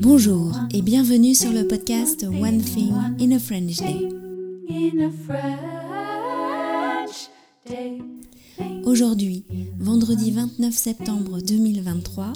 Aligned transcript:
Bonjour 0.00 0.54
et 0.72 0.82
bienvenue 0.82 1.34
sur 1.34 1.50
le 1.52 1.66
podcast 1.66 2.22
One 2.22 2.62
Thing 2.62 2.92
in 3.20 3.32
a 3.32 3.38
French 3.40 3.78
Day. 3.78 4.08
Aujourd'hui, 8.84 9.44
vendredi 9.78 10.30
29 10.30 10.72
septembre 10.72 11.40
2023, 11.40 12.32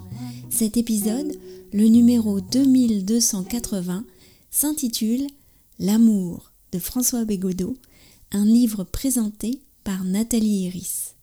cet 0.51 0.77
épisode, 0.77 1.39
le 1.73 1.87
numéro 1.87 2.41
2280, 2.41 4.05
s'intitule 4.51 5.29
L'amour 5.79 6.51
de 6.73 6.81
François 6.81 7.25
Bégodeau, 7.25 7.77
un 8.33 8.45
livre 8.45 8.83
présenté 8.83 9.61
par 9.85 10.03
Nathalie 10.05 10.65
Iris. 10.65 11.15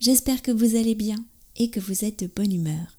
J'espère 0.00 0.40
que 0.40 0.50
vous 0.50 0.76
allez 0.76 0.94
bien 0.94 1.22
et 1.56 1.68
que 1.68 1.80
vous 1.80 2.04
êtes 2.06 2.20
de 2.20 2.30
bonne 2.34 2.52
humeur. 2.52 2.98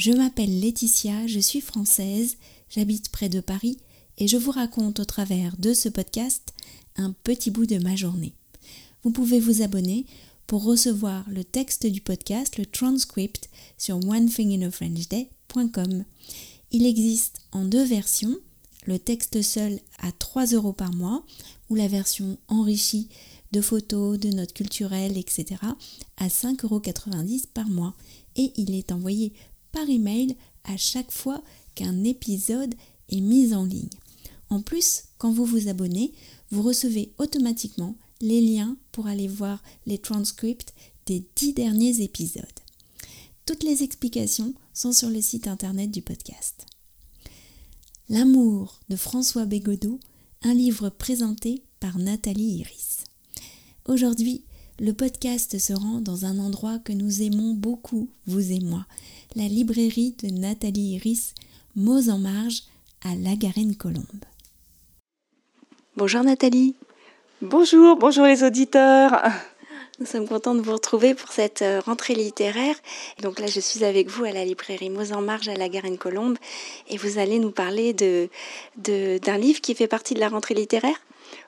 Je 0.00 0.12
m'appelle 0.12 0.60
Laetitia, 0.60 1.26
je 1.26 1.40
suis 1.40 1.60
française, 1.60 2.38
j'habite 2.70 3.10
près 3.10 3.28
de 3.28 3.40
Paris 3.40 3.76
et 4.16 4.28
je 4.28 4.38
vous 4.38 4.50
raconte 4.50 4.98
au 4.98 5.04
travers 5.04 5.58
de 5.58 5.74
ce 5.74 5.90
podcast 5.90 6.54
un 6.96 7.12
petit 7.22 7.50
bout 7.50 7.66
de 7.66 7.76
ma 7.76 7.96
journée. 7.96 8.32
Vous 9.04 9.10
pouvez 9.10 9.40
vous 9.40 9.60
abonner 9.60 10.06
pour 10.46 10.64
recevoir 10.64 11.28
le 11.28 11.44
texte 11.44 11.86
du 11.86 12.00
podcast, 12.00 12.56
le 12.56 12.64
transcript 12.64 13.50
sur 13.76 13.96
onethinginafrenchday.com. 13.96 16.04
Il 16.70 16.86
existe 16.86 17.42
en 17.52 17.66
deux 17.66 17.84
versions, 17.84 18.38
le 18.86 18.98
texte 18.98 19.42
seul 19.42 19.80
à 19.98 20.12
3 20.12 20.46
euros 20.46 20.72
par 20.72 20.94
mois 20.94 21.26
ou 21.68 21.74
la 21.74 21.88
version 21.88 22.38
enrichie 22.48 23.10
de 23.52 23.60
photos, 23.60 24.18
de 24.18 24.30
notes 24.30 24.54
culturelles, 24.54 25.18
etc. 25.18 25.60
à 26.16 26.28
5,90 26.28 26.64
euros 26.64 26.80
par 27.52 27.68
mois. 27.68 27.94
Et 28.36 28.52
il 28.56 28.74
est 28.74 28.92
envoyé 28.92 29.34
par 29.72 29.88
email 29.88 30.36
à 30.64 30.76
chaque 30.76 31.12
fois 31.12 31.42
qu'un 31.74 32.04
épisode 32.04 32.74
est 33.08 33.20
mis 33.20 33.54
en 33.54 33.64
ligne. 33.64 33.88
En 34.48 34.60
plus, 34.60 35.04
quand 35.18 35.30
vous 35.30 35.44
vous 35.44 35.68
abonnez, 35.68 36.12
vous 36.50 36.62
recevez 36.62 37.12
automatiquement 37.18 37.96
les 38.20 38.40
liens 38.40 38.76
pour 38.92 39.06
aller 39.06 39.28
voir 39.28 39.62
les 39.86 39.98
transcripts 39.98 40.74
des 41.06 41.24
dix 41.36 41.52
derniers 41.52 42.02
épisodes. 42.02 42.44
Toutes 43.46 43.62
les 43.62 43.82
explications 43.82 44.54
sont 44.74 44.92
sur 44.92 45.10
le 45.10 45.20
site 45.20 45.48
internet 45.48 45.90
du 45.90 46.02
podcast. 46.02 46.66
L'amour 48.08 48.80
de 48.88 48.96
François 48.96 49.46
Bégodeau, 49.46 50.00
un 50.42 50.54
livre 50.54 50.88
présenté 50.88 51.62
par 51.78 51.98
Nathalie 51.98 52.58
Iris. 52.58 53.04
Aujourd'hui, 53.86 54.44
le 54.80 54.94
podcast 54.94 55.58
se 55.58 55.74
rend 55.74 56.00
dans 56.00 56.24
un 56.24 56.38
endroit 56.38 56.78
que 56.82 56.94
nous 56.94 57.20
aimons 57.20 57.52
beaucoup, 57.52 58.08
vous 58.26 58.50
et 58.50 58.60
moi, 58.60 58.86
la 59.36 59.44
librairie 59.44 60.14
de 60.22 60.28
Nathalie 60.30 60.94
Iris, 60.94 61.34
Mots 61.76 62.08
en 62.08 62.16
marge, 62.16 62.62
à 63.04 63.14
La 63.14 63.36
Garenne-Colombe. 63.36 64.24
Bonjour 65.96 66.24
Nathalie. 66.24 66.76
Bonjour, 67.42 67.96
bonjour 67.96 68.24
les 68.24 68.42
auditeurs. 68.42 69.22
Nous 69.98 70.06
sommes 70.06 70.26
contents 70.26 70.54
de 70.54 70.62
vous 70.62 70.72
retrouver 70.72 71.14
pour 71.14 71.30
cette 71.30 71.60
euh, 71.60 71.80
rentrée 71.80 72.14
littéraire. 72.14 72.74
Donc 73.20 73.38
là, 73.38 73.46
je 73.46 73.60
suis 73.60 73.84
avec 73.84 74.08
vous 74.08 74.24
à 74.24 74.32
la 74.32 74.46
librairie 74.46 74.88
Mots 74.88 75.12
en 75.12 75.20
Marge 75.20 75.48
à 75.48 75.56
la 75.56 75.68
Garenne-Colombe 75.68 76.38
et 76.88 76.96
vous 76.96 77.18
allez 77.18 77.38
nous 77.38 77.50
parler 77.50 77.92
de, 77.92 78.30
d'un 78.78 79.36
livre 79.36 79.60
qui 79.60 79.74
fait 79.74 79.88
partie 79.88 80.14
de 80.14 80.20
la 80.20 80.30
rentrée 80.30 80.54
littéraire 80.54 80.96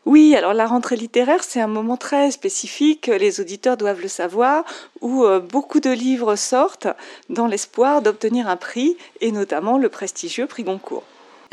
oui, 0.05 0.35
alors 0.35 0.53
la 0.53 0.67
rentrée 0.67 0.97
littéraire, 0.97 1.45
c'est 1.45 1.61
un 1.61 1.69
moment 1.69 1.97
très 1.97 2.33
spécifique, 2.33 3.07
les 3.07 3.41
auditeurs 3.41 3.77
doivent 3.77 4.01
le 4.01 4.09
savoir, 4.09 4.65
où 5.01 5.25
euh, 5.25 5.39
beaucoup 5.39 5.79
de 5.79 5.91
livres 5.91 6.35
sortent 6.35 6.89
dans 7.29 7.47
l'espoir 7.47 8.03
d'obtenir 8.03 8.49
un 8.49 8.57
prix, 8.57 8.97
et 9.21 9.31
notamment 9.31 9.79
le 9.79 9.89
prestigieux 9.89 10.47
prix 10.47 10.65
Goncourt. 10.65 11.05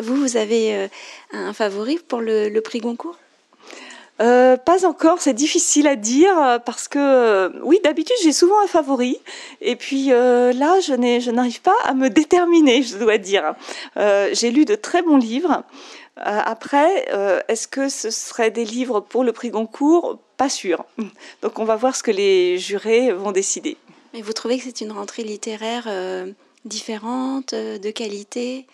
Vous, 0.02 0.16
vous 0.16 0.36
avez 0.36 0.76
euh, 0.76 0.88
un 1.32 1.54
favori 1.54 2.00
pour 2.08 2.22
le, 2.22 2.60
prix 2.62 2.80
Goncourt? 2.80 3.18
Euh, 4.22 4.58
pas 4.58 4.84
encore, 4.86 5.22
c'est 5.22 5.34
difficile 5.34 5.88
à 5.88 5.96
dire 5.96 6.60
parce 6.66 6.90
que 6.90 7.58
oui, 7.64 7.80
d'habitude 7.86 8.18
j'ai 8.22 8.34
souvent 8.34 8.60
un 8.62 8.68
favori 8.68 9.18
et 9.62 9.78
puis 9.78 10.08
là 10.08 10.82
je, 10.82 11.20
je 11.22 11.32
n'arrive 11.32 11.62
pas 11.62 11.76
à 11.86 11.94
me 11.94 12.10
déterminer, 12.10 12.84
je 12.84 12.98
dois 12.98 13.18
dire. 13.18 13.56
j'ai 13.96 14.52
lu 14.52 14.66
de 14.66 14.76
très 14.76 15.04
bons 15.04 15.16
livres. 15.16 15.64
Euh, 16.26 16.42
après, 16.44 17.08
euh, 17.14 17.40
est-ce 17.48 17.68
que 17.68 17.88
ce 17.88 18.10
serait 18.10 18.52
des 18.52 18.66
livres 18.66 19.00
pour 19.00 19.24
le 19.24 19.32
prix 19.32 19.50
Goncourt? 19.50 20.20
Pas 20.38 20.50
sûr. 20.50 20.86
Donc 21.42 21.60
on 21.60 21.66
va 21.66 21.76
voir 21.76 21.96
ce 21.96 22.04
que 22.04 22.12
les 22.12 22.58
jurés 22.58 23.12
vont 23.14 23.32
décider. 23.32 23.78
Mais 24.14 24.22
vous 24.22 24.34
trouvez 24.34 24.58
que 24.58 24.64
c'est 24.64 24.82
une 24.82 24.92
rentrée 24.92 25.24
littéraire 25.24 25.86
euh, 25.88 26.32
différente, 26.66 27.54
de 27.54 27.92
qualité? 27.92 28.68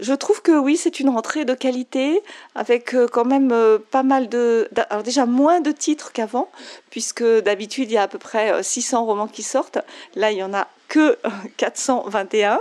Je 0.00 0.12
trouve 0.12 0.42
que 0.42 0.50
oui, 0.50 0.76
c'est 0.76 0.98
une 0.98 1.08
rentrée 1.08 1.44
de 1.44 1.54
qualité, 1.54 2.20
avec 2.56 2.96
quand 3.12 3.24
même 3.24 3.54
pas 3.92 4.02
mal 4.02 4.28
de... 4.28 4.68
Alors 4.90 5.04
déjà 5.04 5.24
moins 5.24 5.60
de 5.60 5.70
titres 5.70 6.10
qu'avant, 6.10 6.50
puisque 6.90 7.22
d'habitude 7.22 7.92
il 7.92 7.94
y 7.94 7.96
a 7.96 8.02
à 8.02 8.08
peu 8.08 8.18
près 8.18 8.60
600 8.60 9.04
romans 9.04 9.28
qui 9.28 9.44
sortent. 9.44 9.78
Là, 10.16 10.32
il 10.32 10.34
n'y 10.34 10.42
en 10.42 10.52
a 10.52 10.66
que 10.88 11.16
421. 11.58 12.60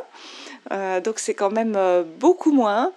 donc 1.03 1.17
c'est 1.17 1.33
quand 1.33 1.49
même 1.49 1.75
beaucoup 2.19 2.51
moins. 2.51 2.91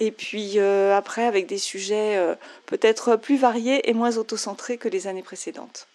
Et 0.00 0.12
puis 0.12 0.54
euh, 0.56 0.96
après, 0.96 1.26
avec 1.26 1.46
des 1.46 1.58
sujets 1.58 2.16
euh, 2.16 2.34
peut-être 2.66 3.16
plus 3.16 3.36
variés 3.36 3.88
et 3.90 3.94
moins 3.94 4.16
autocentrés 4.16 4.78
que 4.78 4.88
les 4.88 5.06
années 5.06 5.22
précédentes. 5.22 5.88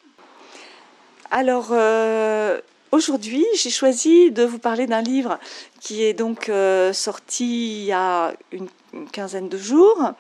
Alors, 1.31 1.69
euh, 1.72 2.59
aujourd'hui, 2.92 3.46
j'ai 3.56 3.69
choisi 3.69 4.31
de 4.31 4.44
vous 4.44 4.59
parler 4.59 4.88
d'un 4.88 5.02
livre 5.02 5.40
qui 5.80 6.03
est 6.03 6.13
donc 6.13 6.52
sorti 6.94 7.80
il 7.80 7.86
y 7.86 7.92
a 7.92 8.34
une, 8.52 8.68
quinzaine 9.12 9.50
de 9.50 9.58
jours, 9.58 10.12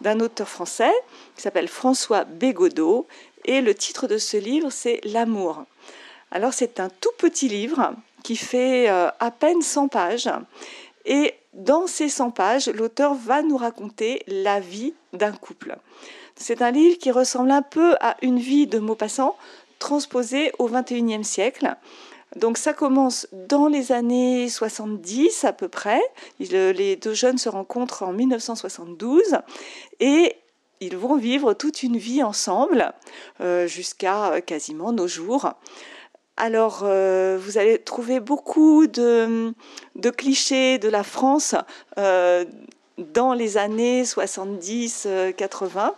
d'un 0.00 0.18
auteur 0.18 0.48
français 0.48 0.92
qui 1.36 1.42
s'appelle 1.42 1.68
François 1.68 2.24
Bégodeau. 2.24 3.06
Et 3.44 3.60
le 3.60 3.74
titre 3.74 4.08
de 4.08 4.18
ce 4.18 4.36
livre, 4.36 4.70
c'est 4.70 5.00
L'amour. 5.04 5.64
Alors, 6.32 6.52
c'est 6.52 6.80
un 6.80 6.88
tout 6.88 7.12
petit 7.18 7.48
livre 7.48 7.92
qui 8.24 8.34
fait 8.34 8.88
à 8.88 9.30
peine 9.30 9.62
100 9.62 9.86
pages. 9.86 10.28
Et 11.04 11.34
dans 11.56 11.86
ces 11.86 12.10
100 12.10 12.32
pages, 12.32 12.68
l'auteur 12.68 13.14
va 13.14 13.42
nous 13.42 13.56
raconter 13.56 14.22
la 14.28 14.60
vie 14.60 14.92
d'un 15.14 15.32
couple. 15.32 15.76
C'est 16.36 16.60
un 16.60 16.70
livre 16.70 16.98
qui 16.98 17.10
ressemble 17.10 17.50
un 17.50 17.62
peu 17.62 17.94
à 18.00 18.16
une 18.20 18.38
vie 18.38 18.66
de 18.66 18.78
Maupassant 18.78 19.36
transposée 19.78 20.52
au 20.58 20.68
XXIe 20.68 21.24
siècle. 21.24 21.74
Donc 22.36 22.58
ça 22.58 22.74
commence 22.74 23.26
dans 23.32 23.68
les 23.68 23.90
années 23.90 24.50
70 24.50 25.44
à 25.44 25.54
peu 25.54 25.68
près. 25.68 26.00
Les 26.38 26.96
deux 26.96 27.14
jeunes 27.14 27.38
se 27.38 27.48
rencontrent 27.48 28.02
en 28.02 28.12
1972 28.12 29.22
et 30.00 30.36
ils 30.80 30.96
vont 30.98 31.16
vivre 31.16 31.54
toute 31.54 31.82
une 31.82 31.96
vie 31.96 32.22
ensemble 32.22 32.92
euh, 33.40 33.66
jusqu'à 33.66 34.42
quasiment 34.42 34.92
nos 34.92 35.08
jours. 35.08 35.54
Alors, 36.38 36.80
euh, 36.82 37.38
vous 37.40 37.56
allez 37.56 37.78
trouver 37.78 38.20
beaucoup 38.20 38.86
de, 38.86 39.54
clichés 40.16 40.78
de 40.78 40.88
la 40.88 41.02
France 41.02 41.54
euh, 41.98 42.44
dans 42.98 43.32
les 43.32 43.56
années 43.56 44.02
70-80. 44.02 45.06
Euh, 45.06 45.90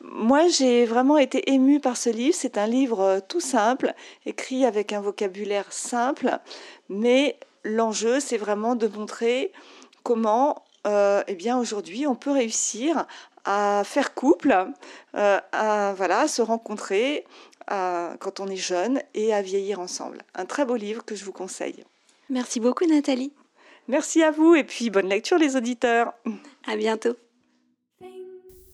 Moi, 0.00 0.48
j'ai 0.48 0.84
vraiment 0.86 1.18
été 1.18 1.52
émue 1.52 1.78
par 1.78 1.96
ce 1.96 2.10
livre. 2.10 2.34
C'est 2.36 2.58
un 2.58 2.66
livre 2.66 3.20
tout 3.28 3.38
simple, 3.38 3.94
écrit 4.26 4.64
avec 4.64 4.92
un 4.92 5.00
vocabulaire 5.00 5.72
simple, 5.72 6.38
mais 6.88 7.36
l'enjeu, 7.62 8.18
c'est 8.18 8.38
vraiment 8.38 8.74
de 8.74 8.88
montrer 8.88 9.52
comment, 10.02 10.64
eh 10.84 11.34
bien, 11.36 11.56
aujourd'hui, 11.58 12.08
on 12.08 12.16
peut 12.16 12.32
réussir 12.32 13.06
à 13.44 13.82
faire 13.84 14.14
couple, 14.14 14.66
à 15.14 15.94
voilà, 15.96 16.26
se 16.26 16.42
rencontrer, 16.42 17.24
quand 17.68 18.40
on 18.40 18.48
est 18.48 18.56
jeune 18.56 19.00
et 19.14 19.32
à 19.32 19.42
vieillir 19.42 19.80
ensemble. 19.80 20.18
Un 20.34 20.44
très 20.44 20.64
beau 20.64 20.76
livre 20.76 21.04
que 21.04 21.14
je 21.14 21.24
vous 21.24 21.32
conseille. 21.32 21.84
Merci 22.28 22.60
beaucoup 22.60 22.86
Nathalie. 22.86 23.32
Merci 23.88 24.22
à 24.22 24.30
vous 24.30 24.54
et 24.54 24.64
puis 24.64 24.90
bonne 24.90 25.08
lecture 25.08 25.38
les 25.38 25.56
auditeurs. 25.56 26.12
À 26.66 26.76
bientôt. 26.76 27.16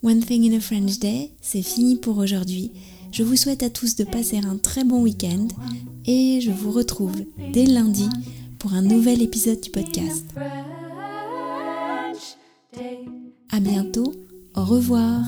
One 0.03 0.21
Thing 0.21 0.53
in 0.53 0.57
a 0.57 0.61
French 0.61 0.99
Day, 0.99 1.33
c'est 1.41 1.63
fini 1.63 1.97
pour 1.97 2.19
aujourd'hui. 2.19 2.73
Je 3.13 3.23
vous 3.23 3.37
souhaite 3.37 3.63
à 3.63 3.71
tous 3.71 3.97
de 3.97 4.05
passer 4.05 4.37
un 4.39 4.57
très 4.57 4.85
bon 4.85 5.03
week-end 5.03 5.49
et 6.05 6.41
je 6.41 6.51
vous 6.51 6.71
retrouve 6.71 7.25
dès 7.53 7.65
lundi 7.65 8.09
pour 8.59 8.75
un 8.75 8.83
nouvel 8.83 9.23
épisode 9.23 9.61
du 9.61 9.71
podcast. 9.71 10.27
À 13.51 13.61
bientôt, 13.61 14.13
au 14.55 14.65
revoir. 14.65 15.23